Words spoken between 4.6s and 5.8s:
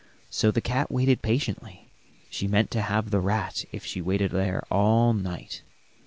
all night.